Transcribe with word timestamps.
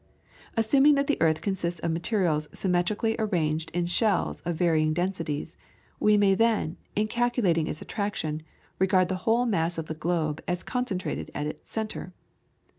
Assuming 0.57 0.95
that 0.95 1.05
the 1.05 1.21
earth 1.21 1.41
consists 1.41 1.79
of 1.81 1.91
materials 1.91 2.47
symmetrically 2.53 3.15
arranged 3.19 3.69
in 3.69 3.85
shells 3.85 4.41
of 4.41 4.55
varying 4.55 4.93
densities, 4.95 5.57
we 5.99 6.17
may 6.17 6.33
then, 6.33 6.75
in 6.95 7.07
calculating 7.07 7.67
its 7.67 7.83
attraction, 7.83 8.41
regard 8.79 9.09
the 9.09 9.17
whole 9.29 9.45
mass 9.45 9.77
of 9.77 9.85
the 9.85 9.93
globe 9.93 10.41
as 10.47 10.63
concentrated 10.63 11.29
at 11.35 11.45
its 11.45 11.69
centre. 11.69 12.13